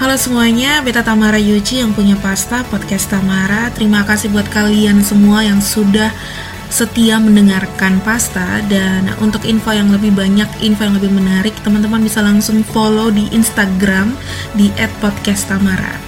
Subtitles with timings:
[0.00, 3.68] Halo semuanya, Beta Tamara Yuci yang punya pasta podcast Tamara.
[3.76, 6.08] Terima kasih buat kalian semua yang sudah
[6.72, 12.24] setia mendengarkan pasta dan untuk info yang lebih banyak, info yang lebih menarik, teman-teman bisa
[12.24, 14.16] langsung follow di Instagram
[14.56, 14.72] di
[15.04, 16.00] @podcasttamara.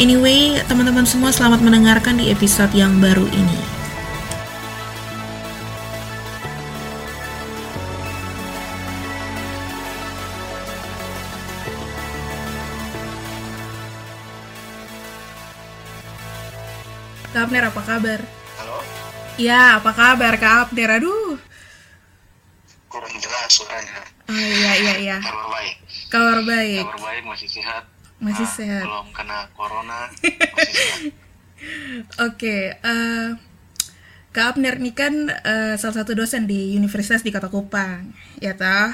[0.00, 3.65] Anyway, teman-teman semua selamat mendengarkan di episode yang baru ini.
[17.86, 18.20] Kabar?
[18.58, 18.78] Halo?
[19.38, 20.98] Ya, apa kabar Kak Abner?
[20.98, 21.38] Aduh.
[22.90, 24.02] Kurang jelas suaranya.
[24.26, 25.16] Oh iya iya iya.
[25.22, 25.74] Kabar baik.
[26.10, 26.82] Kabar baik.
[26.82, 27.84] Kabar baik masih sehat.
[28.16, 28.84] Masih Ah, sehat.
[28.88, 30.08] Belum kena corona.
[30.56, 31.00] Masih sehat.
[32.20, 33.28] Oke, eh
[34.28, 38.92] Kak Abner ini kan eh, salah satu dosen di Universitas di Kota Kupang, ya toh?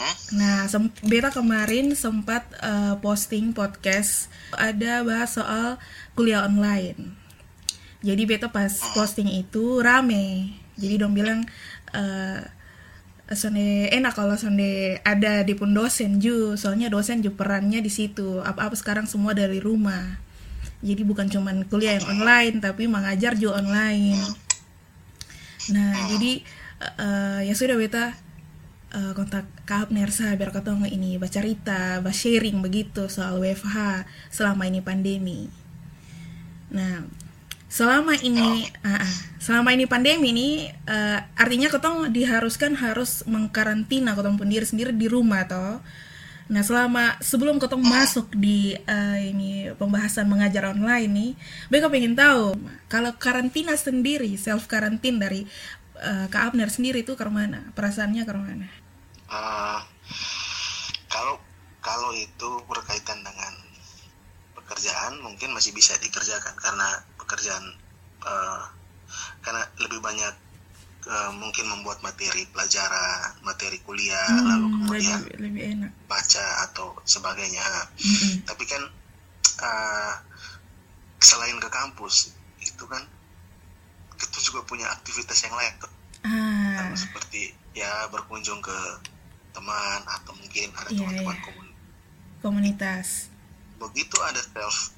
[0.00, 0.40] Hmm.
[0.40, 0.58] Nah,
[1.04, 5.76] beta kemarin sempat eh, posting podcast ada bahas soal
[6.16, 6.96] kuliah online.
[8.00, 10.56] Jadi beta pas posting itu rame.
[10.80, 11.44] Jadi dong bilang
[11.92, 12.40] eh
[13.30, 18.40] sonde enak kalau sonde ada di pun dosen ju, soalnya dosen ju perannya di situ.
[18.40, 20.16] Apa-apa sekarang semua dari rumah.
[20.80, 24.16] Jadi bukan cuman kuliah yang online, tapi mengajar juga online.
[25.68, 26.40] Nah, jadi
[26.80, 28.16] eh, ya sudah beta
[28.94, 34.06] eh, kontak Kak Abner sah biar ketemu ini baca cerita, baca sharing begitu soal WFH
[34.30, 35.46] selama ini pandemi.
[36.70, 37.02] Nah,
[37.70, 44.34] selama ini ah, ah, selama ini pandemi ini eh, artinya ketong diharuskan harus mengkarantina ketong
[44.38, 45.78] pun diri sendiri di rumah toh.
[46.50, 51.30] Nah, selama sebelum ketong masuk di eh, ini pembahasan mengajar online nih,
[51.70, 52.58] mereka pengen tahu
[52.90, 55.46] kalau karantina sendiri, self karantin dari
[56.08, 57.60] eh, Kak Abner sendiri itu ke mana?
[57.76, 58.66] Perasaannya ke mana?
[59.30, 59.80] Ah,
[61.12, 61.36] kalau
[61.80, 63.54] kalau itu berkaitan dengan
[64.56, 66.88] pekerjaan mungkin masih bisa dikerjakan karena
[67.20, 67.64] pekerjaan
[68.24, 68.62] eh,
[69.44, 70.34] karena lebih banyak
[71.14, 75.92] eh, mungkin membuat materi pelajaran, materi kuliah, lalu Hmm, kemudian lebih, lebih enak.
[76.10, 77.66] baca atau sebagainya.
[78.02, 78.34] Mm-mm.
[78.48, 78.82] Tapi kan
[79.62, 80.14] eh,
[81.20, 83.02] selain ke kampus itu kan
[84.20, 85.92] kita juga punya aktivitas yang lain tuh.
[86.20, 88.78] Ah, Kan seperti ya berkunjung ke
[89.50, 91.42] teman atau mungkin ada Iya, teman-teman iya.
[91.42, 91.68] komun.
[92.40, 93.32] komunitas.
[93.76, 94.92] Begitu ada self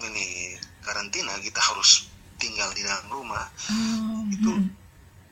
[0.00, 4.72] ini karantina kita harus tinggal di dalam rumah Oh, itu mm-mm.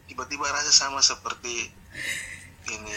[0.04, 1.72] tiba-tiba rasa sama seperti
[2.68, 2.96] ini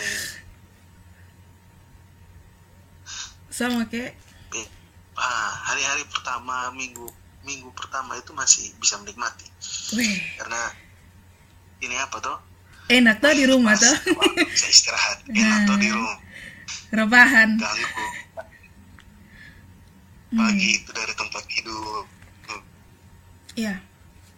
[3.48, 4.16] sama kayak
[4.52, 4.68] eh,
[5.16, 7.08] ah hari-hari pertama minggu
[7.42, 9.48] minggu pertama itu masih bisa menikmati
[9.94, 10.62] weh, karena
[11.82, 12.38] ini apa tuh
[12.88, 13.96] enak tuh di rumah tuh.
[14.46, 16.18] bisa istirahat enak tuh di rumah
[16.92, 17.56] Rebahan.
[17.56, 18.06] ganggu
[20.32, 22.04] pagi itu dari tempat tidur
[23.52, 23.84] Iya.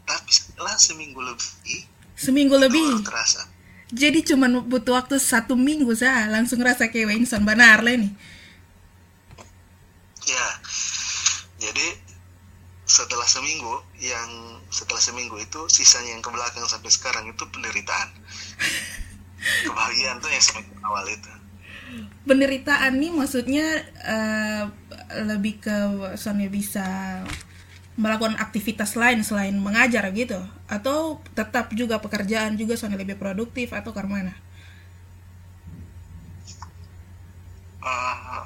[0.03, 3.01] tapi setelah seminggu lebih Seminggu lebih.
[3.05, 3.45] terasa
[3.93, 8.09] Jadi cuman butuh waktu satu minggu sah langsung rasa kayak insan benar lah nih.
[10.25, 10.47] ya
[11.59, 11.87] jadi
[12.93, 18.13] setelah seminggu yang setelah seminggu itu sisanya yang ke belakang sampai sekarang itu penderitaan.
[19.65, 21.31] Kebahagiaan tuh yang semakin awal itu.
[22.29, 23.65] Penderitaan nih maksudnya
[24.05, 24.63] eh,
[25.25, 25.77] lebih ke
[26.21, 26.85] soalnya bisa
[27.97, 30.37] melakukan aktivitas lain selain mengajar gitu?
[30.69, 34.37] Atau tetap juga pekerjaan juga soalnya lebih produktif atau ke mana?
[37.83, 38.41] Eh,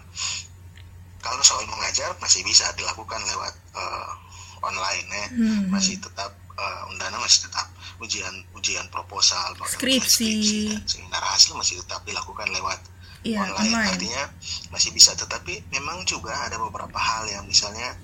[1.20, 4.27] kalau soal mengajar masih bisa dilakukan lewat eh,
[4.60, 5.70] online ya Hmm.
[5.70, 7.68] masih tetap eh, undana masih tetap
[7.98, 10.34] ujian ujian proposal bahkan Skripsi.
[10.72, 12.80] dan seminar hasil masih tetap dilakukan lewat
[13.22, 13.58] Iya, online.
[13.68, 13.90] online.
[13.92, 14.24] artinya
[14.70, 17.98] masih bisa tetapi memang juga ada beberapa hal yang misalnya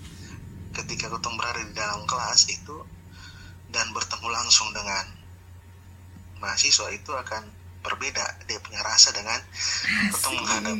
[0.74, 2.82] ketika ketemu berada di dalam kelas itu
[3.70, 5.06] dan bertemu langsung dengan
[6.38, 7.46] mahasiswa itu akan
[7.80, 9.38] berbeda dia punya rasa dengan
[10.10, 10.78] ketemu menghadap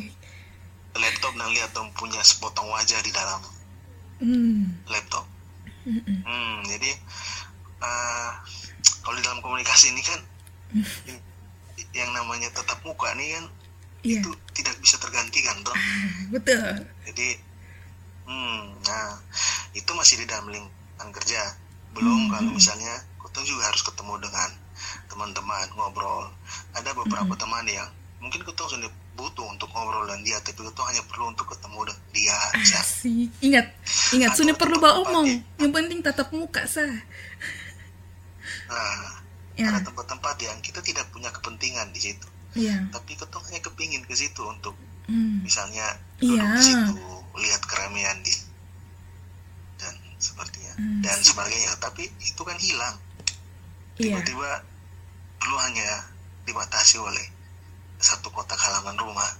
[0.94, 3.40] laptop dan lihat dong punya sepotong wajah di dalam
[4.14, 4.78] Hmm.
[4.86, 5.26] laptop
[5.86, 6.18] Mm-mm.
[6.24, 6.90] Hmm, jadi
[7.84, 8.30] eh,
[9.04, 10.20] kalau di dalam komunikasi ini kan
[11.10, 11.24] in-
[11.94, 13.44] yang namanya tetap muka nih kan
[14.04, 15.74] Iya, itu tidak bisa tergantikan toh.
[16.34, 16.60] betul.
[17.08, 17.28] Jadi,
[18.28, 19.08] hmm, nah
[19.76, 21.40] itu masih di dalam lingkungan kerja.
[21.96, 24.50] Belum Hmm, kalau misalnya kita juga harus ketemu dengan
[25.10, 26.28] teman-teman ngobrol.
[26.76, 27.40] Ada beberapa Hmm.
[27.40, 27.88] teman yang
[28.22, 32.02] mungkin kita sudah butuh untuk ngobrol dengan dia, tapi kita hanya perlu untuk ketemu dengan
[32.10, 32.38] dia.
[32.54, 32.78] Bisa.
[32.78, 33.30] Asik.
[33.40, 33.66] Ingat,
[34.10, 35.26] ingat, Atau sudah perlu bawa omong.
[35.28, 35.38] ya.
[35.60, 36.94] Yang penting tatap muka sah.
[38.66, 39.22] Nah,
[39.54, 42.26] Ya, ada tempat-tempat yang kita tidak punya kepentingan di situ.
[42.54, 42.86] iya.
[42.88, 44.74] tapi kita hanya kepingin ke situ untuk
[45.04, 45.42] Hmm.
[45.42, 45.82] misalnya
[46.16, 46.54] duduk Iya.
[46.54, 46.94] di situ
[47.36, 48.30] lihat keramaian di
[49.76, 51.02] dan sepertinya Hmm.
[51.02, 52.94] dan sebagainya tapi itu kan hilang
[53.96, 54.22] Iya.
[54.22, 54.62] tiba-tiba
[55.44, 55.90] lu hanya
[56.42, 57.26] dibatasi oleh
[57.98, 59.30] satu kotak halaman rumah.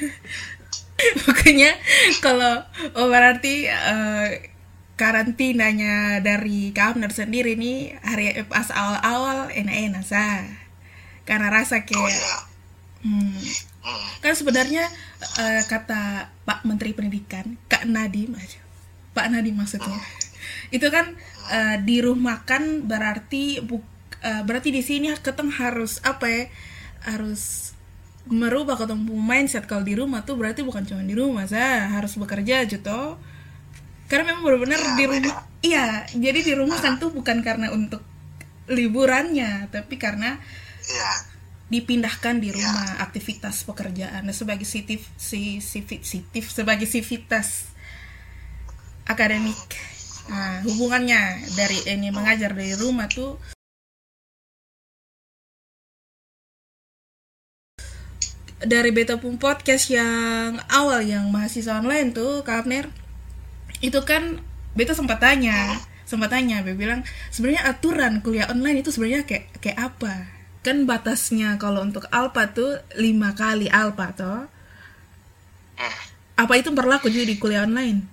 [1.28, 1.76] Makanya
[2.24, 2.64] kalau
[2.96, 4.28] oh berarti eh,
[4.96, 10.44] karantinanya dari Kamner sendiri nih hari pas awal-awal enak-enak sah.
[11.28, 12.36] Karena rasa oh kayak ya
[13.06, 13.38] hmm,
[13.86, 14.08] hmm.
[14.22, 14.84] kan sebenarnya
[15.38, 18.60] eh, kata Pak Menteri Pendidikan Kak Nadiem aja
[19.16, 19.96] Pak Nadiem maksudnya.
[20.68, 21.16] Itu kan
[21.48, 23.84] eh, dirumahkan berarti buk,
[24.20, 26.42] eh, berarti di sini keteng harus apa ya
[27.06, 27.72] harus
[28.26, 32.66] merubah ketemu mindset kalau di rumah tuh berarti bukan cuma di rumah saya harus bekerja
[32.66, 33.14] gitu
[34.06, 38.02] karena memang benar-benar Ya, di rumah iya jadi di rumah kan tuh bukan karena untuk
[38.66, 40.38] liburannya tapi karena
[40.86, 41.10] ya
[41.66, 42.62] dipindahkan di Ya.
[42.62, 44.22] rumah aktivitas pekerjaan.
[44.22, 47.66] Nah, sebagai sitif si sifit sitif sebagai sivitas
[49.06, 49.58] akademik
[50.26, 53.38] nah hubungannya dari ini mengajar dari rumah tuh
[58.62, 62.88] dari Beta Pum Podcast yang awal yang mahasiswa online tuh Kak Abner
[63.84, 64.40] itu kan
[64.72, 65.76] Beta sempat tanya
[66.08, 70.30] sempat tanya Beta bilang sebenarnya aturan kuliah online itu sebenarnya kayak kayak apa?
[70.62, 74.46] Kan batasnya kalau untuk alpha tuh lima kali alpha toh.
[76.36, 78.06] Apa itu berlaku juga di kuliah online?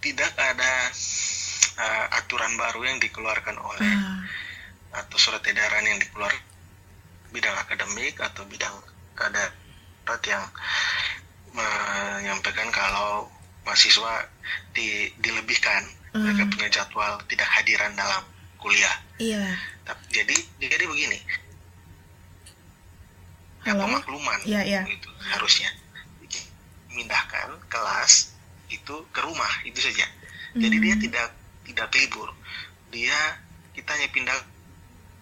[0.00, 0.72] Tidak ada
[1.80, 4.20] uh, aturan baru yang dikeluarkan oleh ah,
[5.04, 6.49] atau surat edaran yang dikeluarkan
[7.30, 8.74] bidang akademik atau bidang
[9.20, 9.52] ada
[10.26, 10.44] yang
[11.54, 13.30] menyampaikan kalau
[13.62, 14.26] mahasiswa
[14.74, 16.50] di, dilebihkan mereka Hmm.
[16.50, 18.22] punya jadwal tidak hadiran dalam
[18.58, 18.96] kuliah.
[19.22, 19.54] iya
[20.10, 21.18] Jadi jadi begini,
[23.66, 24.82] ya, pemakluman Iya, iya.
[24.86, 25.70] itu harusnya
[26.90, 28.34] memindahkan kelas
[28.70, 30.06] itu ke rumah itu saja.
[30.58, 30.84] Jadi Hmm.
[30.86, 31.26] dia tidak
[31.66, 32.28] tidak libur.
[32.90, 33.18] Dia
[33.74, 34.38] kita hanya pindah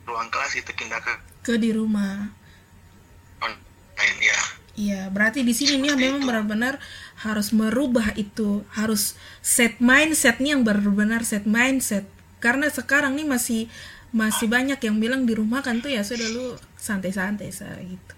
[0.09, 1.13] ruang kelas itu pindah ke
[1.49, 2.29] ke di rumah
[3.41, 4.41] online ya.
[4.79, 6.77] Iya, berarti di sini nih memang benar-benar
[7.25, 12.05] harus merubah itu, harus set mindset nih yang benar-benar set mindset.
[12.39, 13.61] Karena sekarang nih masih
[14.13, 18.15] masih banyak yang bilang di rumah kan tuh ya sudah lu santai-santai sa gitu.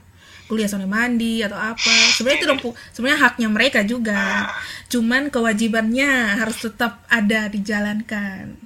[0.50, 1.94] Kuliah sambil mandi atau apa.
[2.18, 2.60] Sebenarnya itu dong
[2.90, 4.50] sebenarnya haknya mereka juga.
[4.90, 8.58] Cuman kewajibannya harus tetap ada dijalankan.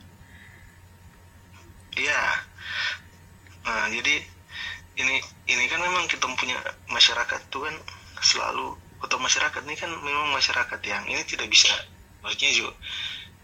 [1.94, 2.25] Iya.
[3.64, 4.34] Nah, jadi
[4.94, 5.17] ini
[5.50, 6.58] ini kan memang kita punya
[6.91, 7.75] masyarakat tuh kan
[8.23, 11.75] selalu atau masyarakat ini kan memang masyarakat yang ini tidak bisa
[12.25, 12.73] maksudnya juga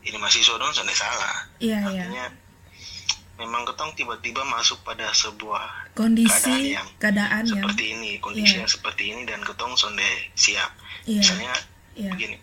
[0.00, 1.34] ini mahasiswa dong sudah salah.
[1.60, 2.08] Iya, iya.
[2.08, 2.26] Artinya
[3.40, 8.60] memang ketong tiba-tiba masuk pada sebuah Kondisi keadaan yang keadaan yang seperti ini, kondisi Iya.
[8.64, 10.72] yang seperti ini dan ketong sonde siap.
[11.04, 11.20] Iya.
[11.20, 11.52] Misalnya
[11.96, 12.10] Iya.
[12.16, 12.36] begini,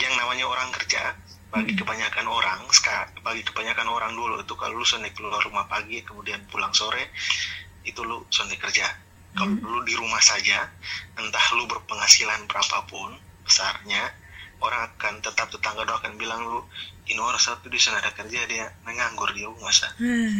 [0.00, 1.12] yang namanya orang kerja
[1.52, 2.60] bagi kebanyakan orang,
[3.20, 7.12] bagi kebanyakan orang dulu itu kalau lu sonde keluar rumah pagi kemudian pulang sore
[7.82, 8.86] itu lu sonde kerja.
[9.32, 10.68] Kalau lu di rumah saja,
[11.16, 13.16] entah lu berpenghasilan berapapun
[13.48, 14.12] besarnya,
[14.62, 16.60] orang akan tetap tetangga doa akan bilang lu
[17.10, 20.38] ini orang satu di sana ada kerja dia menganggur dia masa Hmm.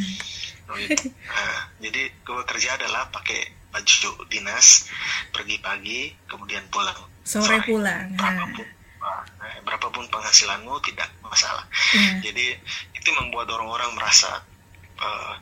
[0.70, 1.10] Oh, gitu.
[1.10, 4.86] Nah, jadi gue kerja adalah pakai baju dinas,
[5.34, 6.94] pergi pagi, kemudian pulang
[7.26, 8.14] Sore pulang.
[8.14, 8.22] Nah.
[8.22, 8.66] Berapapun,
[9.02, 9.22] nah,
[9.66, 11.66] berapapun penghasilanmu tidak masalah.
[11.98, 12.30] Iya.
[12.30, 12.46] Jadi
[12.94, 14.46] itu membuat orang-orang merasa
[15.02, 15.34] eh,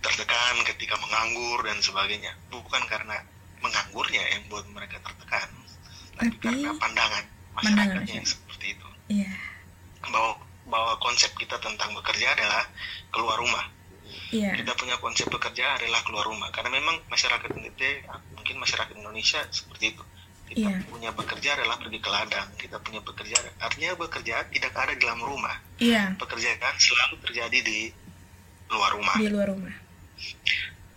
[0.00, 2.32] tertekan ketika menganggur dan sebagainya.
[2.48, 3.20] Bukan karena
[3.60, 5.48] menganggurnya yang buat mereka tertekan,
[6.20, 7.24] tapi Tapi karena pandangan
[7.56, 8.88] pandangan masyarakatnya yang seperti itu.
[9.08, 9.32] Iya.
[10.04, 12.64] Bahwa bahwa konsep kita tentang bekerja adalah
[13.12, 13.68] keluar rumah
[14.34, 14.56] Iya.
[14.58, 19.94] kita punya konsep bekerja adalah keluar rumah karena memang masyarakat Indonesia mungkin masyarakat Indonesia seperti
[19.94, 20.02] itu
[20.50, 20.86] kita Iya.
[20.90, 25.20] punya bekerja adalah pergi ke ladang kita punya bekerja artinya bekerja tidak ada di dalam
[25.22, 26.18] rumah Iya.
[26.18, 27.78] pekerjaan selalu terjadi di
[28.66, 29.72] luar rumah Di luar rumah.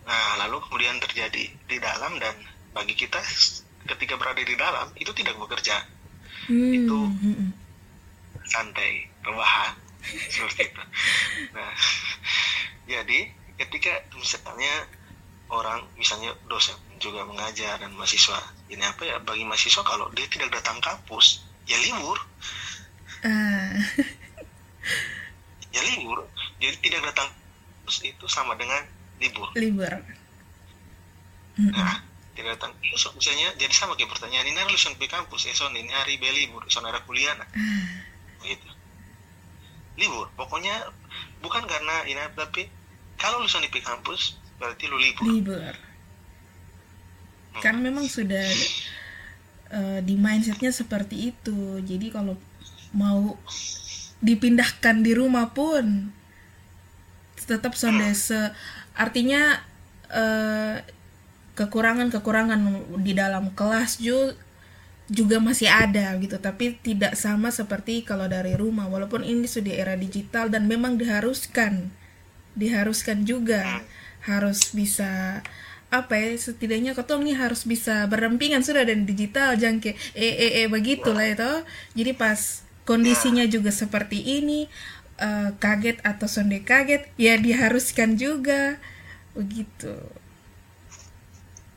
[0.04, 2.32] nah lalu kemudian terjadi di dalam dan
[2.70, 3.18] bagi kita
[3.86, 5.82] ketika berada di dalam itu tidak bekerja
[6.48, 6.72] Hmm.
[6.72, 7.50] Itu- hmm,
[8.42, 9.74] santai rebahan
[10.32, 10.82] seperti itu
[11.50, 11.70] nah
[12.88, 13.18] jadi
[13.58, 14.86] ketika misalnya
[15.48, 20.50] orang misalnya dosen juga mengajar dan mahasiswa ini apa ya bagi mahasiswa kalau dia tidak
[20.50, 22.16] datang kampus ya libur
[23.18, 23.74] Ah.
[25.68, 26.24] ya libur
[26.56, 27.28] jadi tidak datang
[27.88, 28.84] kampus itu sama dengan
[29.16, 29.48] libur.
[29.56, 29.88] Libur.
[31.56, 31.72] Hmm, hmm.
[31.72, 32.04] nah
[32.36, 35.88] tidak datang terus misalnya jadi sama kayak pertanyaan ini harus sampai kampus eh son ini
[35.90, 37.48] hari be libur son ada kuliah nah.
[38.44, 38.68] Gitu.
[39.96, 40.92] Libur pokoknya
[41.40, 42.68] bukan karena ini tapi
[43.16, 45.24] kalau lu di kampus berarti lu libur.
[45.24, 45.74] Libur.
[47.58, 48.44] kan memang sudah
[49.72, 51.80] uh, di mindsetnya seperti itu.
[51.82, 52.36] Jadi kalau
[52.92, 53.34] mau
[54.20, 56.14] dipindahkan di rumah pun
[57.48, 58.52] tetap sondese
[58.92, 59.64] artinya
[60.12, 60.76] uh,
[61.56, 62.60] kekurangan-kekurangan
[63.00, 64.36] di dalam kelas juga
[65.08, 66.36] juga masih ada gitu.
[66.36, 68.86] Tapi tidak sama seperti kalau dari rumah.
[68.92, 71.88] Walaupun ini sudah era digital dan memang diharuskan
[72.58, 73.86] diharuskan juga
[74.26, 75.40] harus bisa
[75.88, 80.68] apa ya setidaknya ketong nih harus bisa berempingan sudah dan digital kayak eh eh eh
[80.68, 81.52] begitu lah itu
[81.96, 84.68] jadi pas kondisinya juga seperti ini
[85.18, 88.78] uh, kaget atau sonde kaget ya diharuskan juga
[89.34, 89.94] begitu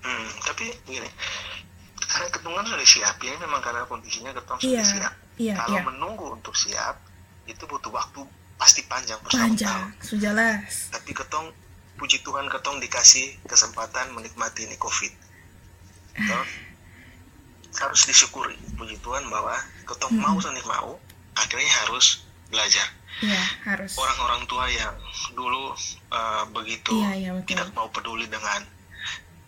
[0.05, 1.10] hmm, tapi gini
[2.01, 5.86] karena ketungan sudah siap ya memang karena kondisinya ketong sudah yeah, siap yeah, kalau yeah.
[5.86, 6.98] menunggu untuk siap
[7.45, 8.21] itu butuh waktu
[8.62, 11.50] pasti panjang panjang sudah jelas tapi ketong
[12.01, 15.13] puji Tuhan ketong dikasih kesempatan menikmati ini COVID.
[17.81, 19.53] Harus disyukuri puji Tuhan bahwa
[19.86, 20.25] ketong hmm.
[20.25, 20.98] mau sanik mau
[21.38, 22.88] akhirnya harus belajar.
[23.22, 23.96] Ya, harus.
[23.96, 24.96] Orang-orang tua yang
[25.38, 25.74] dulu
[26.12, 28.65] uh, begitu ya, ya, tidak mau peduli dengan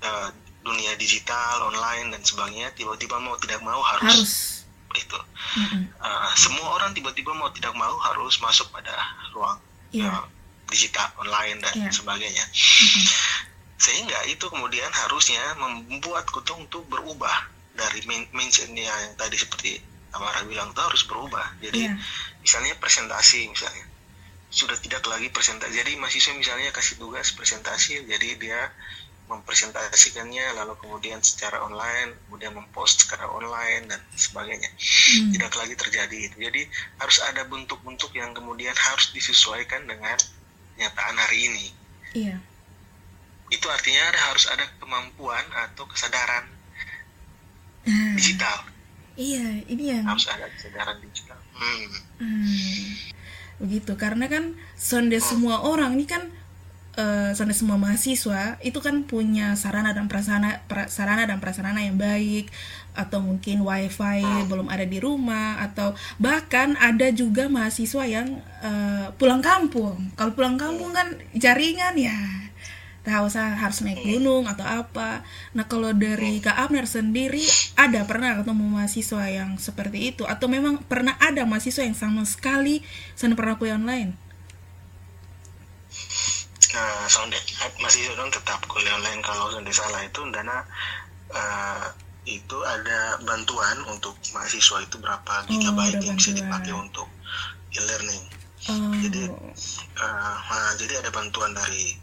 [0.04, 0.30] uh,
[0.64, 4.34] dunia digital, online dan sebagainya, tiba-tiba mau tidak mau harus, harus.
[4.96, 5.20] itu.
[5.60, 5.84] Mm-hmm.
[6.00, 8.94] Uh, semua orang tiba-tiba mau tidak mau harus masuk pada
[9.36, 9.60] ruang
[9.94, 10.10] yeah.
[10.10, 10.26] uh,
[10.68, 11.94] digital online dan yeah.
[11.94, 13.06] sebagainya mm-hmm.
[13.78, 18.02] sehingga itu kemudian harusnya membuat kutong tuh berubah dari
[18.34, 19.82] mindsetnya yang tadi seperti
[20.14, 21.96] Amara bilang tuh harus berubah jadi yeah.
[22.42, 23.86] misalnya presentasi misalnya
[24.54, 28.62] sudah tidak lagi presentasi jadi mahasiswa misalnya kasih tugas presentasi jadi dia
[29.24, 35.34] mempresentasikannya lalu kemudian secara online kemudian mempost secara online dan sebagainya hmm.
[35.34, 36.62] tidak lagi terjadi itu jadi
[37.02, 40.20] harus ada bentuk-bentuk yang kemudian harus disesuaikan dengan
[40.74, 41.66] kenyataan hari ini.
[42.14, 42.36] Iya.
[43.54, 46.50] Itu artinya ada, harus ada kemampuan atau kesadaran
[47.86, 48.18] hmm.
[48.18, 48.66] digital.
[49.14, 51.38] Iya, ini yang harus ada kesadaran digital.
[51.54, 51.90] Hmm.
[52.18, 52.86] Hmm.
[53.62, 55.28] Begitu, karena kan sonde hmm.
[55.28, 56.34] semua orang ini kan
[56.98, 61.98] uh, sonde semua mahasiswa itu kan punya sarana dan prasarana pra, sarana dan prasarana yang
[61.98, 62.50] baik
[62.94, 64.50] atau mungkin wifi hmm.
[64.50, 70.58] belum ada di rumah atau bahkan ada juga mahasiswa yang uh, pulang kampung kalau pulang
[70.62, 72.43] kampung kan jaringan ya
[73.04, 75.28] tahu saya harus naik gunung atau apa.
[75.52, 77.44] Nah kalau dari Kak Abner sendiri
[77.76, 80.24] ada pernah ketemu mahasiswa yang seperti itu?
[80.24, 82.80] Atau memang pernah ada mahasiswa yang sama sekali
[83.14, 84.16] sana pernah kuliah online?
[86.74, 87.38] Nah, soalnya
[87.78, 89.22] masih dong tetap kuliah online.
[89.22, 90.66] Kalau sudah salah itu dana
[91.30, 91.86] uh,
[92.24, 97.12] itu ada bantuan untuk mahasiswa itu berapa oh, gigabyte yang bisa dipakai untuk
[97.76, 98.24] e-learning.
[98.72, 98.96] Oh.
[98.96, 102.00] Jadi uh, nah, jadi ada bantuan dari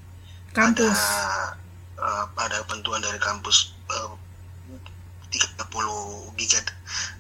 [0.55, 0.99] kampus.
[0.99, 1.55] Ada,
[2.01, 4.15] uh, ada bantuan dari kampus uh,
[5.31, 6.61] 30 giga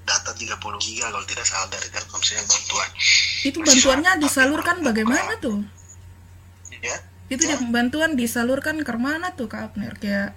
[0.02, 2.88] data 30 giga kalau tidak salah dari Telkomsel bantuan.
[3.46, 5.62] Itu bantuannya disalurkan bagaimana tuh?
[6.82, 6.98] Ya.
[7.30, 7.62] Itu ya.
[7.70, 9.94] bantuan disalurkan ke mana tuh Kak Abner?
[10.02, 10.34] Kayak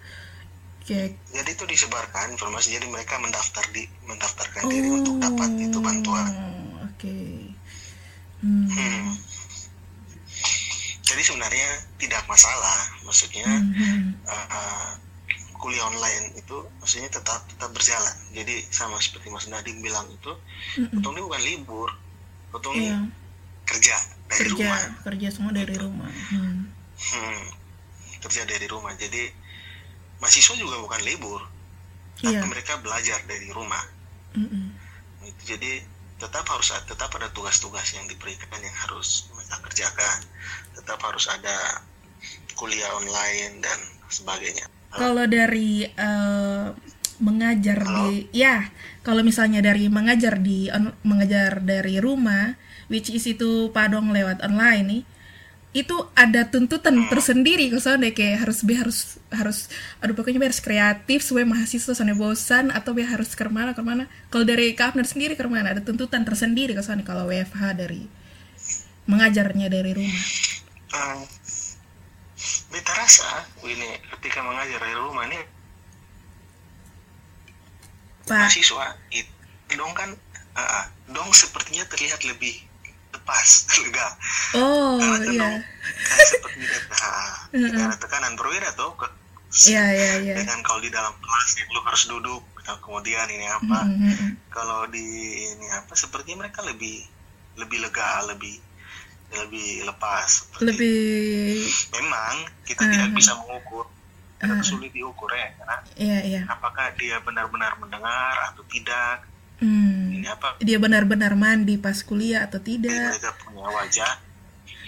[0.83, 1.15] Okay.
[1.31, 6.27] Jadi itu disebarkan informasi, jadi mereka mendaftar di mendaftarkan oh, diri untuk dapat itu bantuan.
[6.83, 7.07] Oke.
[7.07, 7.35] Okay.
[8.43, 8.67] Hmm.
[8.67, 9.15] Hmm.
[11.13, 11.69] Jadi sebenarnya
[12.01, 14.17] tidak masalah, maksudnya hmm.
[14.25, 14.89] uh,
[15.61, 18.15] kuliah online itu maksudnya tetap tetap berjalan.
[18.33, 20.33] Jadi sama seperti Mas Nadim bilang itu,
[20.81, 20.99] hmm.
[20.99, 21.89] ini bukan libur,
[22.49, 23.05] betul yeah.
[23.69, 23.95] kerja
[24.27, 24.81] dari kerja, rumah.
[25.05, 25.85] Kerja semua dari gitu.
[25.85, 26.09] rumah.
[26.33, 26.73] Hmm.
[26.97, 27.43] Hmm.
[28.25, 29.29] Kerja dari rumah, jadi
[30.23, 31.43] mahasiswa juga bukan libur
[32.23, 32.39] yeah.
[32.39, 33.83] tapi mereka belajar dari rumah
[34.39, 34.65] mm -mm.
[35.43, 35.83] jadi
[36.23, 40.19] tetap harus tetap ada tugas-tugas yang diberikan yang harus mereka kerjakan
[40.79, 41.83] tetap harus ada
[42.55, 44.65] kuliah online dan sebagainya
[44.95, 46.71] kalau dari uh,
[47.19, 48.07] mengajar Halo?
[48.07, 48.71] di ya
[49.03, 52.55] kalau misalnya dari mengajar di on, mengajar dari rumah
[52.87, 55.03] which is itu padong lewat online nih
[55.73, 57.09] itu ada tuntutan hmm.
[57.09, 59.73] tersendiri ke sana kayak harus be harus harus
[60.05, 63.81] aduh pokoknya be harus kreatif supaya mahasiswa sana bosan atau be harus ke mana ke
[63.81, 68.05] mana kalau dari Kapner sendiri ke mana ada tuntutan tersendiri ke sana kalau WFH dari
[69.09, 70.25] mengajarnya dari rumah
[70.93, 71.19] um,
[72.69, 75.41] beta rasa ini ketika mengajar dari rumah ini
[78.29, 78.45] Pak.
[78.45, 80.13] mahasiswa itu dong kan
[80.53, 82.61] uh, dong sepertinya terlihat lebih
[83.13, 83.47] lepas
[83.85, 84.07] lega
[84.61, 85.63] oh iya
[86.03, 86.65] kan seperti
[87.61, 89.07] nah, karena tekanan berbeda tuh ke
[89.53, 90.35] Iya, iya, iya.
[90.41, 92.41] Dengan kalau di dalam kelas lu harus duduk,
[92.81, 93.85] kemudian ini apa?
[93.85, 94.29] Mm -hmm.
[94.49, 95.05] Kalau di
[95.45, 95.93] ini apa?
[95.93, 97.05] Sepertinya mereka lebih
[97.61, 98.57] lebih lega, lebih
[99.29, 100.49] lebih lepas.
[100.57, 101.69] Lebih.
[101.93, 102.93] Memang kita uh -huh.
[102.97, 103.85] tidak bisa mengukur
[104.43, 106.41] kan sulit diukur ya karena Iya, iya.
[106.51, 109.23] apakah dia benar-benar mendengar atau tidak
[109.63, 110.19] Hmm.
[110.19, 113.15] ini apa Dia benar-benar mandi pas kuliah atau tidak?
[113.15, 114.13] mereka punya wajah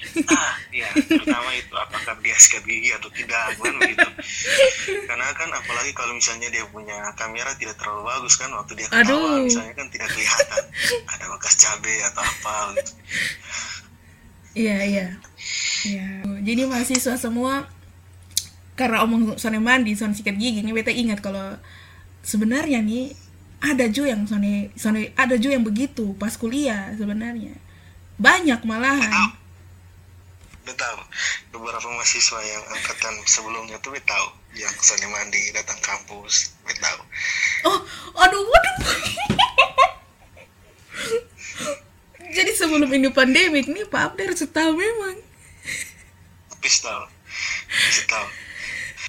[0.32, 4.10] ah iya terutama itu apakah dia sikat gigi atau tidak kan begitu
[5.10, 9.02] karena kan apalagi kalau misalnya dia punya kamera tidak terlalu bagus kan waktu dia ketawa
[9.02, 9.50] Aduh.
[9.50, 10.64] misalnya kan tidak kelihatan
[11.10, 12.92] ada bekas cabai atau apa gitu.
[14.56, 15.08] Iya, iya.
[15.84, 16.08] Iya.
[16.24, 17.68] Jadi mahasiswa semua
[18.80, 21.60] karena omong soalnya mandi, soalnya sikat gigi, ini beta ingat kalau
[22.24, 23.12] sebenarnya nih
[23.66, 27.58] ada juga yang soalnya, soalnya ada juga yang begitu pas kuliah sebenarnya.
[28.22, 29.34] Banyak malahan.
[30.66, 30.98] Dia tahu
[31.54, 37.02] beberapa mahasiswa yang angkatan sebelumnya tuh tahu yang seni mandi datang kampus tahu
[37.66, 37.80] Oh,
[38.22, 38.78] aduh, waduh.
[42.36, 45.26] Jadi sebelum ini pandemik nih Pak Abder harus tahu memang.
[46.66, 47.06] habis tahu
[47.70, 48.26] habis tahu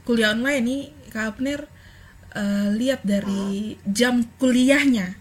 [0.05, 1.73] Kuliah online nih Kak Abner
[2.37, 5.17] eh, lihat dari jam kuliahnya.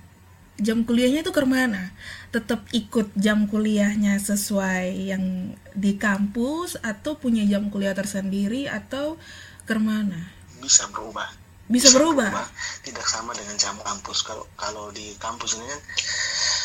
[0.55, 1.91] Jam kuliahnya itu ke mana?
[2.31, 5.24] Tetap ikut jam kuliahnya sesuai yang
[5.72, 9.15] di kampus atau punya jam kuliah tersendiri atau
[9.63, 10.36] ke mana?
[10.55, 11.29] bisa berubah
[11.65, 12.29] Bisa berubah.
[12.81, 15.81] tidak sama dengan jam kampus kalau kalau di kampus ini kan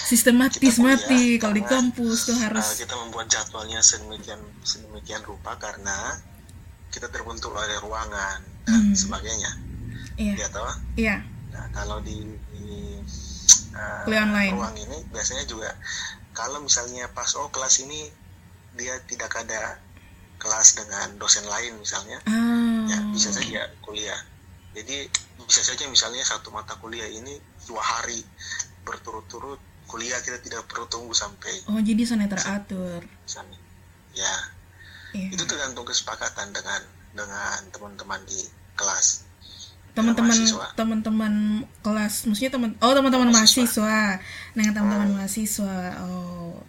[0.09, 5.54] Sistematis kuliah, mati kalau di kampus tuh harus uh, kita membuat jadwalnya sedemikian sedemikian rupa
[5.57, 6.16] karena
[6.88, 8.95] kita terbentuk oleh ruangan dan Hmm.
[8.95, 9.50] sebagainya
[10.21, 11.17] iya ya toh iya
[11.50, 12.17] Nah, kalau di,
[12.55, 12.97] di,
[13.75, 14.55] uh, online.
[14.55, 15.75] ruang ini biasanya juga
[16.31, 18.07] kalau misalnya pas oh kelas ini
[18.79, 19.77] dia tidak ada
[20.41, 24.16] kelas dengan dosen lain misalnya, ah ya bisa saja kuliah.
[24.73, 25.11] Jadi
[25.42, 28.23] bisa saja misalnya satu mata kuliah ini dua hari
[28.87, 29.59] berturut-turut
[29.90, 33.59] kuliah kita tidak perlu tunggu sampai oh jadi sana teratur misalnya.
[34.14, 34.35] Ya,
[35.12, 35.29] iya.
[35.35, 36.81] itu tergantung kesepakatan dengan
[37.12, 38.38] dengan teman-teman di
[38.79, 39.27] kelas.
[39.90, 40.38] Teman-teman
[40.79, 41.35] teman-teman
[41.83, 44.22] kelas maksudnya teman oh teman-teman Mahasiswa.
[44.55, 46.62] dengan teman-teman mahasiswa oh.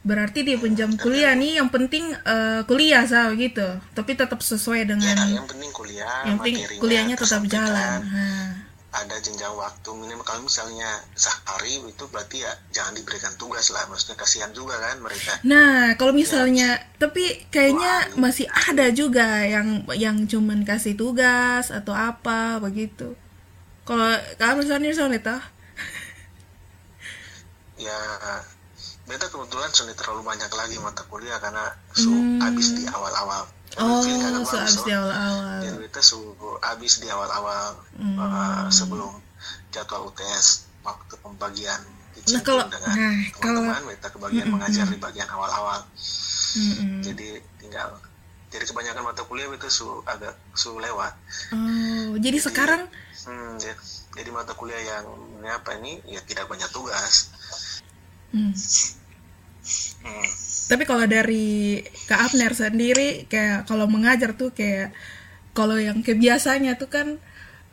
[0.00, 3.68] Berarti di penjam kuliah nih yang penting eh, kuliah sah gitu.
[3.92, 8.00] Tapi tetap sesuai Ya, dengan yang penting kuliah, yang penting kuliahnya tetap jalan.
[8.08, 8.49] Nah,
[8.90, 13.86] ada jenjang waktu minimal kalau misalnya sehari itu berarti ya jangan diberikan tugas lah.
[13.86, 15.38] Maksudnya kasihan juga kan mereka.
[15.46, 21.94] Nah kalau misalnya tapi kayaknya Wah, masih ada juga yang yang cuman kasih tugas atau
[21.94, 23.14] apa begitu.
[23.86, 25.42] Kalau kamu misalnya toh?
[27.80, 27.96] Ya
[29.10, 32.38] beta kebetulan sudah terlalu banyak lagi mata kuliah karena su Hmm.
[32.38, 33.42] habis di awal-awal
[33.76, 36.18] oh Mungkin karena so abis di awal-awal jadi beta su
[36.60, 38.16] habis di awal-awal Hmm.
[38.16, 39.12] uh, sebelum
[39.68, 40.46] jadwal UTS
[40.80, 41.78] waktu pembagian
[42.22, 44.54] Nah, kalau- dengan nah, kalau- teman-teman beta kebagian Mm-mm.
[44.56, 45.80] mengajar di bagian awal-awal
[46.52, 47.00] Mm-mm.
[47.00, 47.88] jadi tinggal
[48.48, 51.14] jadi kebanyakan mata kuliah itu su agak su lewat
[51.54, 53.76] Oh, jadi sekarang Hmm, ya.
[54.12, 55.06] jadi mata kuliah yang
[55.36, 57.28] ini apa ini ya tidak banyak tugas.
[58.30, 58.50] hmm,
[59.60, 60.24] Hmm.
[60.72, 64.96] tapi kalau dari Kak Abner sendiri kayak kalau mengajar tuh kayak
[65.52, 67.08] kalau yang kebiasanya tuh kan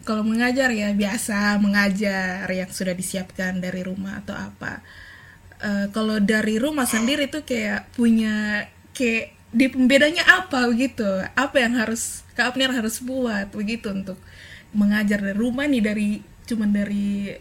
[0.08, 4.80] kalau mengajar ya biasa mengajar yang sudah disiapkan dari rumah atau apa.
[5.60, 11.04] Eh, kalau dari rumah sendiri tuh kayak punya kayak di pembedanya apa begitu?
[11.36, 14.16] Apa yang harus Kak Abner harus buat begitu untuk
[14.72, 16.10] mengajar dari rumah nih dari
[16.48, 17.36] cuman dari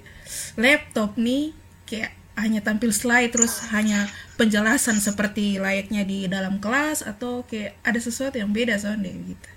[0.59, 1.55] laptop nih
[1.87, 7.99] kayak hanya tampil slide terus hanya penjelasan seperti layaknya di dalam kelas atau kayak ada
[7.99, 9.51] sesuatu yang beda soalnya gitu.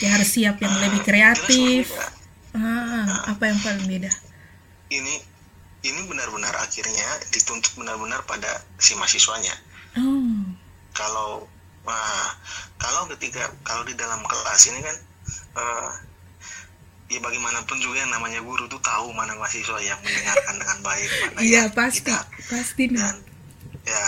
[0.00, 1.92] Kayak harus siap yang lebih kreatif.
[1.92, 2.22] Jelas berbeda.
[2.54, 4.10] Ah, apa yang paling beda?
[4.90, 5.14] Ini
[5.84, 9.54] ini benar-benar akhirnya dituntut benar-benar pada si mahasiswanya.
[10.00, 10.54] Oh,
[10.94, 11.46] Kalau
[11.84, 12.28] nah,
[12.80, 14.96] kalau ketika kalau di dalam kelas ini kan
[15.60, 15.90] eh,
[17.12, 21.38] ya bagaimanapun juga yang namanya guru tuh tahu mana mahasiswa yang mendengarkan dengan baik, mana
[21.44, 22.24] iya yang pasti, tidak.
[22.48, 23.16] pasti dan
[23.84, 24.04] ya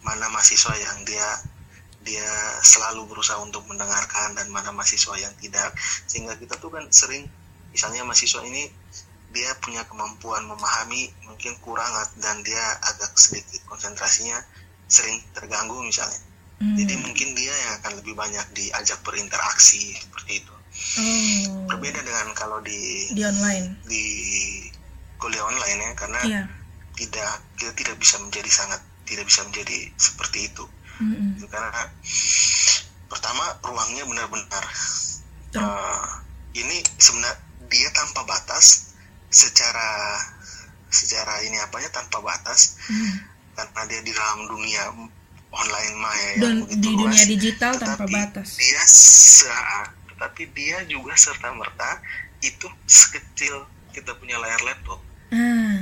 [0.00, 1.28] mana mahasiswa yang dia
[2.02, 2.30] dia
[2.64, 5.76] selalu berusaha untuk mendengarkan dan mana mahasiswa yang tidak
[6.08, 7.28] sehingga kita tuh kan sering
[7.70, 8.72] misalnya mahasiswa ini
[9.28, 11.92] dia punya kemampuan memahami mungkin kurang
[12.24, 14.40] dan dia agak sedikit konsentrasinya
[14.88, 16.74] sering terganggu misalnya Hmm.
[16.74, 22.58] jadi mungkin dia yang akan lebih banyak diajak berinteraksi seperti itu Oh, berbeda dengan kalau
[22.60, 23.82] di di online.
[23.84, 24.04] di
[25.16, 26.42] kuliah online ya karena Iya.
[26.94, 30.64] tidak kita tidak bisa menjadi sangat tidak bisa menjadi seperti itu
[30.98, 31.34] Mm-mm.
[31.34, 31.82] Itu karena
[33.06, 34.64] pertama ruangnya benar-benar
[35.52, 36.06] eh,
[36.54, 38.94] ini sebenarnya dia tanpa batas
[39.28, 40.18] secara
[40.88, 43.14] secara ini apanya tanpa batas Hmm.
[43.54, 44.82] karena dia di dalam dunia
[45.50, 48.56] online maya Dan yang di luas, dunia digital tanpa batas.
[48.56, 52.02] dia se- tetapi dia juga serta merta
[52.42, 53.62] itu sekecil
[53.94, 54.98] kita punya layar laptop
[55.30, 55.78] ah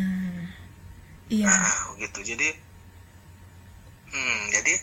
[1.27, 2.23] iya Nah, gitu.
[2.23, 2.55] Jadi,
[4.15, 4.75] hmm, jadi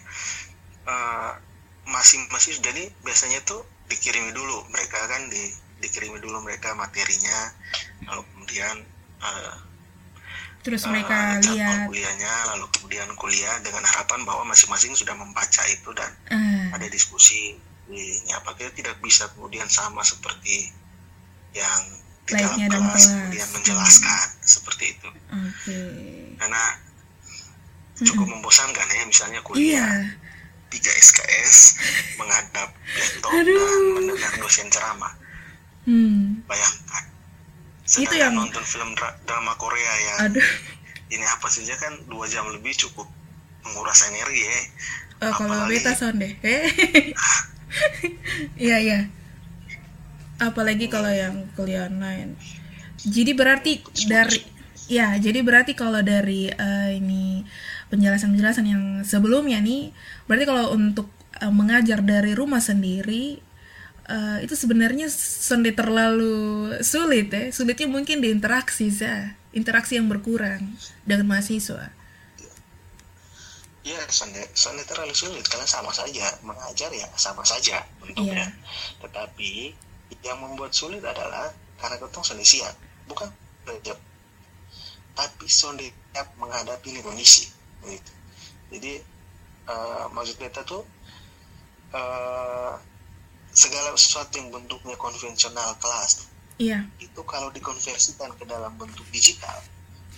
[0.84, 1.32] eh,
[1.88, 2.60] masing-masing.
[2.60, 7.52] Jadi biasanya tuh dikirimi dulu mereka kan di dikirimi dulu mereka materinya,
[8.08, 8.76] lalu kemudian
[9.24, 9.56] eh,
[10.64, 15.64] terus eh, mereka jadwal lihat kuliahnya, lalu kemudian kuliah dengan harapan bahwa masing-masing sudah membaca
[15.72, 17.56] itu dan ah ada diskusi.
[17.86, 18.00] Ini
[18.34, 20.72] apa kita tidak bisa kemudian sama seperti
[21.52, 21.82] yang
[22.24, 23.04] di dalam kelas, kelas.
[23.04, 25.10] kemudian menjelaskan seperti itu.
[25.30, 25.80] oke.
[26.40, 26.64] Karena
[27.96, 29.46] cukup membosankan ya misalnya iya.
[29.46, 29.92] kuliah
[30.72, 31.58] 3 SKS
[32.18, 33.46] menghadap laptop dan
[33.94, 35.14] mendengar dosen ceramah.
[35.84, 36.42] Hmm.
[36.44, 37.04] Bayangkan.
[37.84, 40.48] Itu sedangkan yang- nonton film dra- drama Korea yang aduh.
[41.10, 43.06] ini apa saja kan dua jam lebih cukup
[43.62, 44.60] menguras energi ya
[45.22, 46.34] Oh, kalau beta sound deh.
[48.58, 49.00] Iya, iya.
[50.42, 52.36] Apalagi kalau yang kuliah online.
[53.04, 54.40] Jadi berarti dari
[54.88, 57.44] ya, jadi berarti kalau dari eh, ini
[57.92, 59.92] penjelasan-penjelasan yang sebelumnya nih,
[60.26, 63.40] berarti kalau untuk eh, mengajar dari rumah sendiri
[64.08, 67.52] eh, itu sebenarnya sonde terlalu sulit ya.
[67.52, 72.03] Sulitnya mungkin di interaksi ya, interaksi yang berkurang dengan mahasiswa.
[73.84, 78.56] Ya sonde terlalu sulit karena sama saja mengajar ya sama saja bentuknya Iya.
[79.04, 79.76] tetapi
[80.24, 82.72] yang membuat sulit adalah karena ketong sonde siap
[83.12, 83.28] bukan
[83.68, 84.00] belajar
[85.14, 87.52] tapi sonde siap menghadapi kondisi
[87.84, 88.12] gitu.
[88.72, 89.04] jadi
[89.68, 90.88] eh, maksud beta tuh
[91.92, 92.74] eh,
[93.52, 96.86] segala sesuatu yang bentuknya konvensional kelas Iya.
[97.02, 99.60] itu kalau dikonversikan ke dalam bentuk digital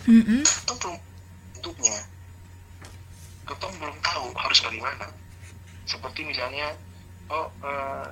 [0.05, 0.43] Mm-mm.
[0.45, 0.97] ketong belum
[1.57, 1.97] bentuknya
[3.45, 5.05] ketong belum tahu harus bagaimana
[5.85, 6.73] seperti misalnya
[7.29, 8.05] oh eh,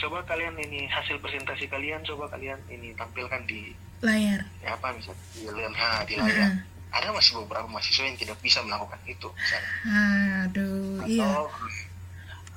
[0.00, 4.40] coba kalian ini hasil presentasi kalian coba kalian ini tampilkan di Layar.
[4.64, 6.50] ya apa misalnya di LMH di layar
[6.90, 6.98] Ah.
[6.98, 9.72] ada masih beberapa mahasiswa yang tidak bisa melakukan itu misalnya
[10.48, 11.22] Aduh, iya.
[11.22, 11.42] atau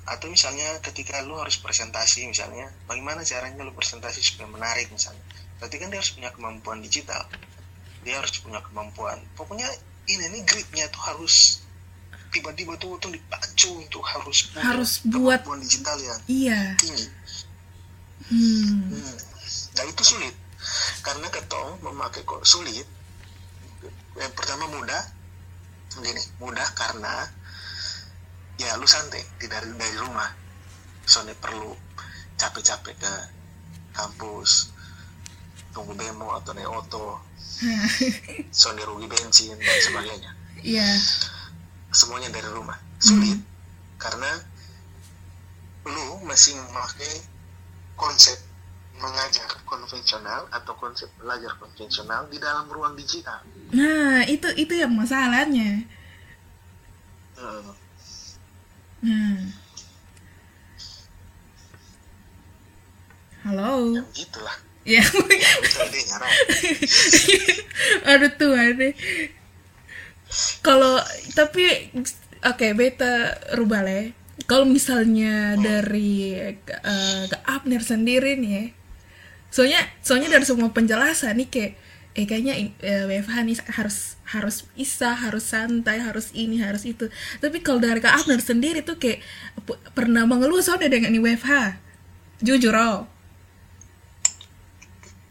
[0.03, 5.21] atau misalnya ketika lu harus presentasi misalnya bagaimana caranya lu presentasi supaya menarik misalnya
[5.61, 7.23] berarti kan dia harus punya kemampuan digital
[8.03, 9.67] dia harus punya kemampuan pokoknya
[10.11, 11.62] ini nih gripnya tuh harus
[12.33, 16.59] tiba-tiba tuh tuh dipacu untuk harus Harus buat- digital yang Iya.
[16.75, 17.05] tinggi
[18.23, 18.89] Hmm.
[18.89, 19.15] Hmm.
[19.73, 20.31] Dan itu sulit
[21.01, 22.87] karena ketong memakai kok sulit.
[24.15, 25.01] Yang pertama mudah,
[25.93, 27.27] gini mudah karena
[28.55, 30.31] ya lu santai di dari dari rumah.
[31.03, 31.75] Soalnya perlu
[32.33, 33.13] capek-capek ke
[33.91, 34.71] kampus
[35.69, 37.17] tunggu bemo atau naik oto
[38.51, 40.89] soalnya rugi bensin dan sebagainya Iya.
[41.93, 43.37] Semuanya dari rumah sulit
[44.01, 44.31] karena
[45.85, 47.21] lu masih memakai
[47.95, 48.35] konsep
[48.97, 53.41] mengajar konvensional atau konsep belajar konvensional di dalam ruang digital.
[53.73, 55.83] Nah, itu itu yang masalahnya.
[57.35, 57.73] Hmm.
[59.03, 59.43] Nah.
[63.43, 63.99] Halo.
[63.99, 64.55] yang gitulah.
[64.87, 65.03] Ya.
[68.13, 68.87] Aduh tuh ada.
[70.65, 70.99] Kalau
[71.37, 71.91] tapi
[72.43, 74.11] oke beta rubah ya.
[74.49, 78.65] Kalau misalnya dari eh, ke Abner sendiri nih ya.
[79.53, 81.73] Soalnya soalnya dari semua penjelasan nih kayak
[82.13, 83.97] eh kayaknya eh, WFH nih harus
[84.29, 87.09] harus bisa, harus santai, harus ini, harus itu.
[87.41, 89.21] Tapi kalau dari ke Abner sendiri tuh kayak
[89.93, 91.81] pernah mengeluh soalnya dengan ini WFH.
[92.41, 93.05] Jujur oh.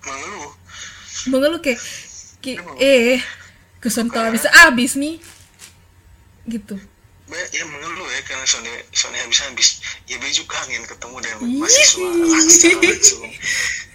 [0.02, 0.50] Mengeluh.
[1.30, 1.78] mengeluh kayak,
[2.42, 3.22] kayak eh
[3.82, 5.18] kesentuh bisa habis nih.
[6.46, 6.78] Gitu.
[7.26, 9.82] Be- Ya mengeluh ya karena soalnya soalnya habis-habis.
[10.06, 12.06] Ya be juga kangen ketemu dengan mahasiswa.
[12.06, 13.22] Langsung langsung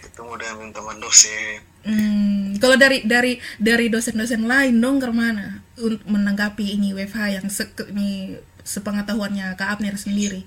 [0.03, 1.63] ketemu dengan teman dosen.
[1.87, 7.47] hmm, kalau dari dari dari dosen-dosen lain dong ke mana untuk menanggapi ini WFH yang
[7.47, 8.35] se ini
[8.67, 10.43] sepengetahuannya Kak Abner sendiri.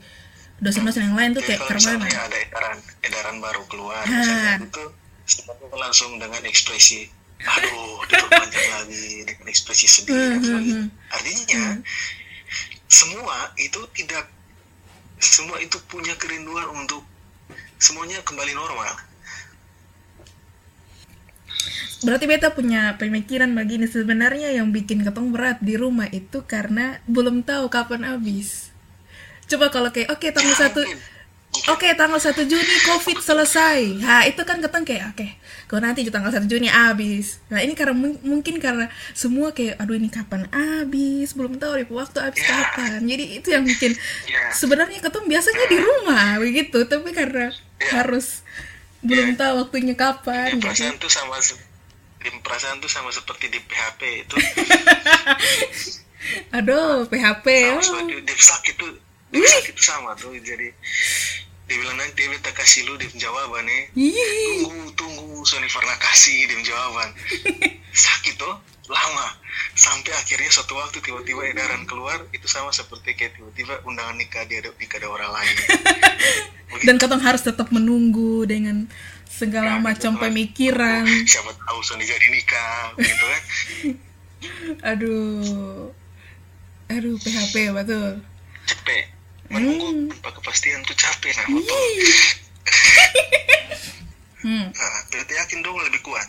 [0.60, 4.60] Dosen-dosen yang lain tuh Jadi kayak ke mana misalnya ada edaran edaran baru keluar misalnya
[4.60, 4.84] itu
[5.72, 7.08] langsung dengan ekspresi
[7.44, 10.84] aduh diperpanjang lagi dengan ekspresi sedih dan Hmm, sebagainya.
[10.84, 11.64] hmm, artinya
[12.90, 14.24] semua itu tidak
[15.20, 17.02] semua itu punya kerinduan untuk
[17.80, 18.94] semuanya kembali normal.
[22.00, 27.44] Berarti beta punya pemikiran begini sebenarnya yang bikin ketong berat di rumah itu karena belum
[27.44, 28.72] tahu kapan habis.
[29.50, 30.80] Coba kalau kayak oke tanggal Ya, satu
[31.50, 33.98] Oke, tanggal 1 Juni COVID selesai.
[33.98, 35.26] Nah, itu kan keteng kayak oke,
[35.66, 37.36] kalau nanti itu tanggal 1 Juni habis.
[37.46, 41.86] Nah, ini karena mung- mungkin karena semua kayak aduh ini kapan habis, belum tahu deh
[41.90, 42.48] waktu habis Ya.
[42.48, 42.98] kapan.
[43.02, 43.92] Jadi itu yang bikin
[44.24, 44.50] Ya.
[44.52, 47.88] sebenarnya ketemu biasanya di rumah begitu, tapi karena Ya.
[47.98, 48.40] harus
[49.02, 50.50] belum tahu waktunya kapan.
[50.50, 51.34] Di Jadi, perasaan tuh sama
[52.20, 54.34] di perasaan tuh sama seperti di PHP itu
[56.52, 57.46] aduh, PHP.
[57.64, 57.82] sama oh.
[57.82, 58.76] seperti di sakit
[59.30, 60.68] di sakit sama tuh jadi
[61.70, 66.50] dibilang nanti dia minta kasih lu dia jawaban nih Ih, tunggu tunggu Sony pernah kasih
[66.50, 67.08] dia jawaban.
[67.94, 68.54] Sakit tuh
[68.90, 69.28] lama.
[69.72, 74.60] Sampai akhirnya suatu waktu tiba-tiba edaran keluar itu sama seperti kayak tiba-tiba undangan nikah dia
[74.60, 75.56] ada nikah ada orang lain.
[76.86, 78.90] Dan ketong harus tetap menunggu dengan
[79.30, 81.06] segala Ya, macam pemikiran.
[81.30, 83.42] siapa tahu Sony jadi nikah gitu kan.
[84.90, 85.94] Aduh.
[86.90, 88.18] Aduh, PHP betul.
[88.66, 89.19] capek
[89.50, 90.06] menunggu Hmm.
[90.08, 91.82] tanpa kepastian tuh capek nah betul
[94.40, 94.72] Hmm.
[94.72, 96.24] Nah, berarti yakin dong lebih kuat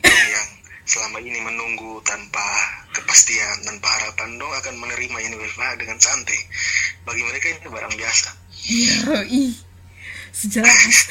[0.00, 0.48] dong yang
[0.82, 2.40] selama ini menunggu tanpa
[2.90, 6.40] kepastian tanpa harapan dong akan menerima ini WFH dengan santai
[7.04, 8.28] bagi mereka ini barang biasa
[8.60, 9.20] Ya.
[10.30, 10.96] Sejelas.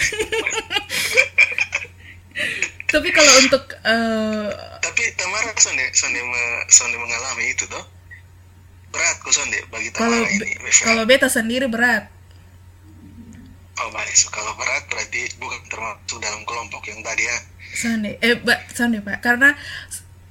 [2.89, 7.85] Tapi kalau untuk eh, tapi Tamara sonde sonde me- sonde mengalami itu toh
[8.89, 12.09] berat kok sonde bagi kalau ini kalau beta sendiri berat.
[13.79, 17.37] oh baik So, kalau berat berarti bukan termasuk dalam kelompok yang tadi ya
[17.69, 19.53] Sande, eh, ba, sande pak, karena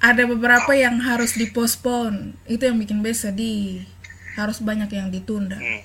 [0.03, 3.83] ada beberapa yang harus dipospon, itu yang bikin besa di
[4.35, 5.55] harus banyak yang ditunda.
[5.55, 5.83] hmm.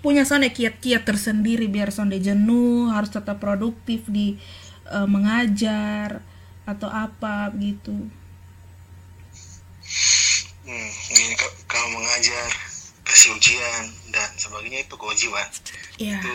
[0.00, 4.36] punya sonde kiat-kiat tersendiri biar sonde jenuh harus tetap produktif di
[4.86, 6.20] eh, mengajar
[6.64, 7.96] atau apa gitu
[10.66, 11.30] Hmm, gini
[11.86, 12.50] kalau mengajar
[13.06, 15.46] kasih ujian dan sebagainya itu kewajiban.
[16.02, 16.34] Ya itu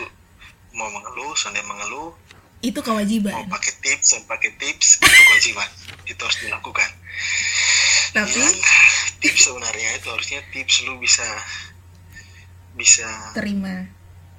[0.72, 2.16] mau mengeluh sonde mengeluh
[2.64, 5.68] itu mau kewajiban pakai tips dan pakai tips itu kewajiban.
[6.08, 6.88] Itu harus dilakukan.
[8.16, 8.56] Tapi dan
[9.20, 11.24] tips sebenarnya itu harusnya tips lu bisa
[12.72, 13.04] bisa
[13.36, 13.84] terima.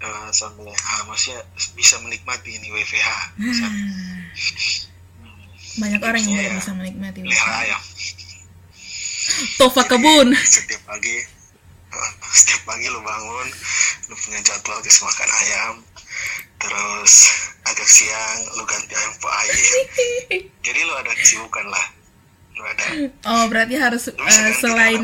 [0.02, 1.45] eh, sambil ah, maksudnya
[1.78, 3.65] bisa menikmati ini WFH bisa.
[3.69, 4.17] Ah,
[5.78, 7.82] banyak orang yang ya, bisa menikmati pelihara ayam
[9.59, 10.33] tofa kebun.
[10.37, 11.15] setiap pagi
[12.39, 13.47] setiap pagi lu bangun
[14.09, 15.75] lu punya jadwal kasih makan ayam
[16.57, 17.13] terus
[17.67, 19.57] agak siang lu ganti ayam pe air.
[20.65, 21.85] Jadi lu ada kesibukan lah.
[22.55, 22.85] Lu ada.
[23.27, 25.01] Oh berarti harus ganti selain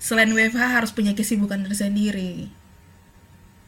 [0.00, 2.52] selain WFH harus punya kesibukan tersendiri.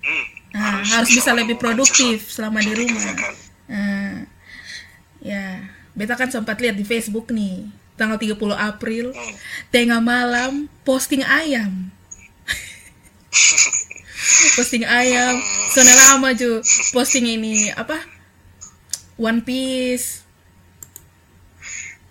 [0.03, 3.15] Hmm, Nah, harus bisa lebih produktif sesuatu selama di yang rumah.
[3.73, 4.13] Nah,
[5.25, 5.45] ya,
[5.97, 9.35] beta kan sempat lihat di Facebook nih, tanggal 30 April, Hmm.
[9.69, 11.93] tengah malam posting ayam.
[14.57, 18.01] posting ayam, soalnya lama ju posting ini apa?
[19.17, 20.25] One Piece.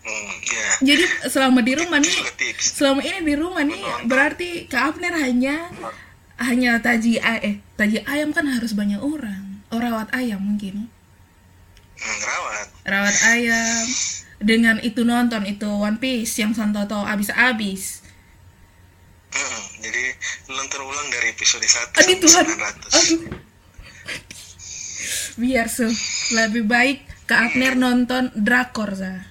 [0.02, 0.66] Hmm, ya.
[0.84, 2.18] Jadi selama di rumah nih,
[2.58, 5.70] selama ini di rumah nih berarti Kak Abner hanya
[6.36, 9.62] hanya taji a- eh taji ayam kan harus banyak orang.
[9.70, 10.90] Oh, rawat ayam mungkin.
[11.96, 12.68] Hmm, rawat.
[12.84, 13.86] rawat ayam
[14.42, 18.02] dengan itu nonton itu One Piece yang Santoto abis-abis
[19.32, 20.04] Hmm, jadi
[20.52, 22.46] nonton ulang dari episode 1 aduh Tuhan.
[22.52, 23.00] 900.
[23.00, 23.22] aduh.
[25.40, 25.88] Biar so
[26.36, 29.24] lebih baik Kak Abner nonton drakor za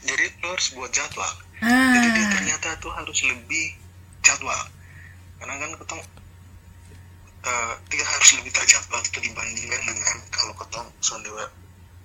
[0.00, 1.28] Jadi harus buat jadwal.
[1.60, 3.76] Jadi dia ah ternyata tuh harus lebih
[4.24, 4.56] jadwal.
[5.36, 6.02] Karena kan ketemu
[7.40, 11.28] eh dia harus lebih terjadwal itu dibandingkan dengan kalau ketemu sonde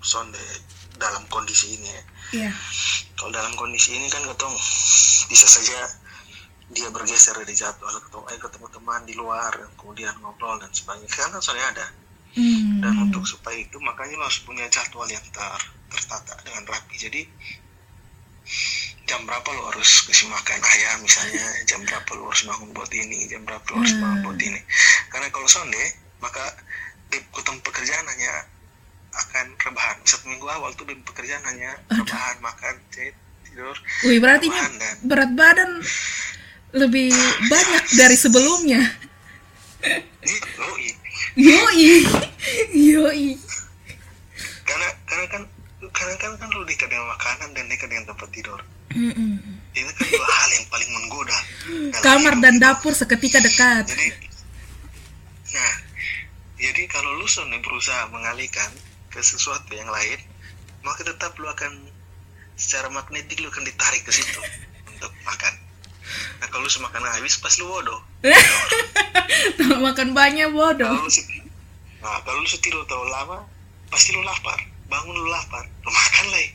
[0.06, 0.46] sonde
[1.02, 2.04] dalam kondisi ini ya.
[2.46, 2.52] ya
[3.18, 4.60] Kalau dalam kondisi ini kan ketemu
[5.28, 5.80] bisa saja
[6.70, 11.10] dia bergeser dari jadwal ketemu eh ketemu teman di luar kemudian ngobrol dan sebagainya.
[11.10, 11.88] Karena soalnya ada.
[12.36, 12.84] Hmm.
[12.84, 15.56] dan untuk supaya itu makanya lo harus punya jadwal yang ter
[15.88, 17.00] tertata dengan rapi.
[17.00, 17.24] Jadi
[19.08, 20.60] jam berapa lo harus kasih makan?
[20.60, 24.40] Ayam misalnya jam berapa lo harus bangun buat ini jam berapa lo harus bangun buat
[24.44, 24.60] ini.
[25.08, 25.84] Karena kalau sonde
[26.20, 26.44] maka
[27.08, 28.52] di kutang pekerjaan hanya
[29.16, 29.98] akan rebahan.
[30.04, 35.32] Satu minggu awal tuh di pekerjaan hanya rebahan makan tidur wih berarti ini dan berat
[35.32, 35.80] badan
[36.76, 37.08] lebih
[37.48, 38.84] banyak dari sebelumnya.
[41.40, 41.88] Iya yoi.
[42.76, 43.28] Yoi.
[44.68, 45.42] Karena karena kan
[45.96, 48.60] karena kan kan lo dekat dengan makanan dan dekat dengan tempat tidur.
[48.96, 49.44] Mm-mm.
[49.76, 51.38] itu kan dua hal yang paling menggoda
[52.00, 53.84] kamar dan dapur seketika dekat.
[53.92, 54.08] Jadi
[55.52, 55.74] nah
[56.56, 58.72] jadi kalau lu soalnya berusaha mengalihkan
[59.16, 60.20] ke sesuatu yang lain
[60.84, 61.88] maka tetap lu akan
[62.60, 64.40] secara magnetik lu akan ditarik ke situ
[64.92, 65.54] untuk makan.
[66.44, 68.00] Nah kalau lu semakan habis pas lu bodoh.
[69.90, 70.86] Makan banyak bodoh.
[70.86, 71.12] Kalau lu
[72.06, 73.38] nah kalau lu tidur terlalu lama
[73.90, 74.62] pasti lu lapar.
[74.86, 75.66] Bangun lu lapar.
[75.82, 76.48] Lu makan lah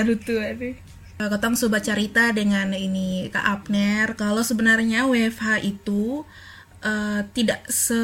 [0.00, 0.74] aduh tuh aduh.
[1.20, 4.16] Ketong sobat cerita dengan ini Kak Abner.
[4.16, 6.24] Kalau sebenarnya WFH itu
[6.80, 8.00] uh, tidak se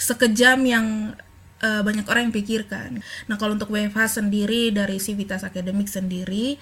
[0.00, 1.12] sekejam yang
[1.62, 3.04] uh, banyak orang yang pikirkan.
[3.28, 6.56] Nah kalau untuk WFH sendiri dari Civitas Akademik sendiri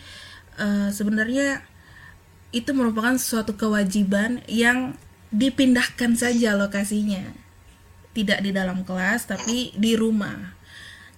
[0.58, 1.62] uh, sebenarnya
[2.50, 4.96] itu merupakan suatu kewajiban yang
[5.28, 7.36] dipindahkan saja lokasinya,
[8.16, 10.56] tidak di dalam kelas tapi di rumah.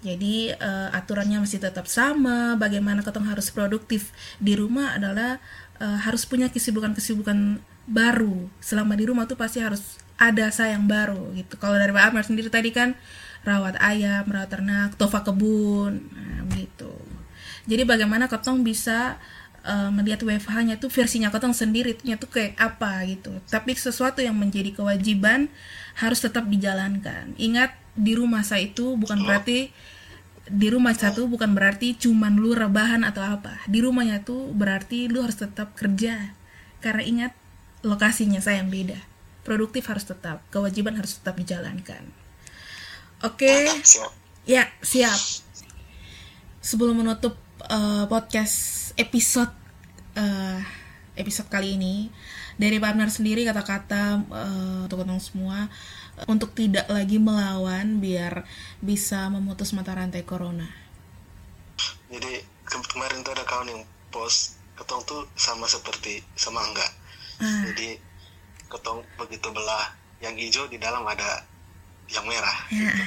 [0.01, 2.57] Jadi uh, aturannya masih tetap sama.
[2.57, 5.38] Bagaimana ketong harus produktif di rumah adalah
[5.77, 8.49] uh, harus punya kesibukan-kesibukan baru.
[8.64, 11.61] Selama di rumah tuh pasti harus ada sayang baru gitu.
[11.61, 12.97] Kalau dari Pak Amar sendiri tadi kan
[13.44, 16.92] rawat ayam, rawat ternak, tofa kebun, nah, gitu.
[17.64, 19.16] Jadi bagaimana ketong bisa
[19.64, 23.33] uh, melihat WFH-nya tuh versinya ketong sendiri itu tuh kayak apa gitu.
[23.48, 25.48] Tapi sesuatu yang menjadi kewajiban
[25.96, 27.37] harus tetap dijalankan.
[27.37, 29.72] Ingat di rumah saya itu bukan berarti
[30.50, 35.22] di rumah satu bukan berarti cuman lu rebahan atau apa di rumahnya tuh berarti lu
[35.22, 36.35] harus tetap kerja
[36.83, 37.33] karena ingat
[37.87, 38.98] lokasinya saya yang beda
[39.46, 42.03] produktif harus tetap kewajiban harus tetap dijalankan
[43.24, 43.68] oke okay.
[44.48, 45.18] ya siap
[46.61, 47.37] sebelum menutup
[47.68, 49.52] uh, podcast episode
[50.16, 50.61] uh,
[51.16, 52.09] episode kali ini
[52.61, 55.68] dari Pak Abner sendiri kata-kata uh, untuk teman semua
[56.28, 58.44] untuk tidak lagi melawan biar
[58.85, 60.68] bisa memutus mata rantai corona.
[62.12, 66.85] Jadi ke kemarin tuh ada kawan yang post ketong tuh sama seperti semangga.
[67.40, 67.64] Ah.
[67.72, 67.96] Jadi
[68.68, 71.48] ketong begitu belah yang hijau di dalam ada
[72.14, 72.59] yang merah.
[72.70, 72.90] Ya.
[72.90, 73.05] Gitu.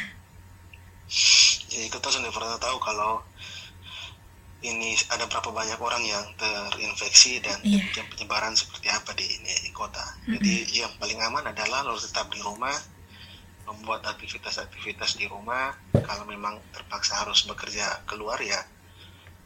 [1.74, 3.22] Jadi ketong sudah pernah tahu kalau
[4.64, 7.84] ini ada berapa banyak orang yang terinfeksi dan yeah.
[8.08, 10.00] penyebaran seperti apa di ini di kota.
[10.00, 10.32] Mm -hmm.
[10.40, 12.72] Jadi yang paling aman adalah lo tetap di rumah,
[13.68, 15.72] membuat aktivitas-aktivitas di rumah
[16.04, 18.60] kalau memang terpaksa harus bekerja keluar ya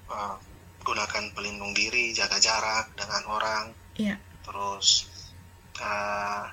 [0.10, 0.36] uh,
[0.82, 3.66] gunakan pelindung diri jaga jarak dengan orang
[4.00, 4.18] yeah.
[4.42, 5.06] terus
[5.78, 6.50] uh,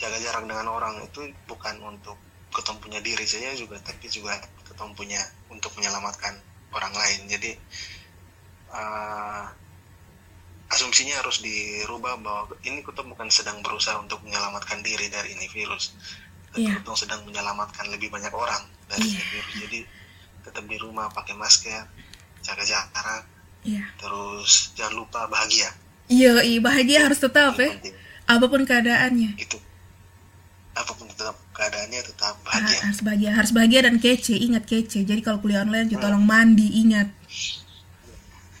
[0.00, 2.16] jaga jarak dengan orang itu bukan untuk
[2.50, 4.34] ketemu punya diri saja juga tapi juga
[4.66, 6.34] ketemu punya untuk menyelamatkan
[6.74, 7.50] orang lain jadi
[8.74, 9.46] uh,
[10.70, 15.94] asumsinya harus dirubah bahwa ini kita bukan sedang berusaha untuk menyelamatkan diri dari ini virus
[16.54, 16.78] yeah.
[16.78, 16.94] Iya.
[16.94, 19.26] sedang menyelamatkan lebih banyak orang dari yeah.
[19.30, 19.80] virus jadi
[20.46, 21.86] tetap di rumah pakai masker
[22.42, 23.22] jaga jarak
[23.66, 23.86] yeah.
[23.98, 25.70] terus jangan lupa bahagia
[26.10, 27.70] iya bahagia harus tetap ya
[28.30, 29.34] apa pun keadaannya.
[29.40, 29.58] Itu.
[30.78, 32.78] Apa pun tetap keadaannya tetap bahagia.
[32.86, 35.02] harus bahagia harus bahagia dan kece ingat kece.
[35.02, 36.06] Jadi kalau kuliah online juga hmm.
[36.06, 37.08] tolong mandi ingat.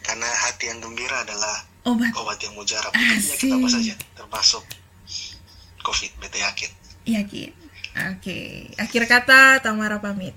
[0.02, 1.54] Karena hati yang gembira adalah
[1.86, 2.10] obat.
[2.18, 2.90] obat yang mujarab.
[2.90, 4.64] Untuk kita apa saja termasuk
[5.86, 6.70] covid beta yakin.
[7.06, 7.50] Yakin.
[7.90, 8.50] Oke, okay.
[8.78, 10.30] akhir kata Tamara pamit.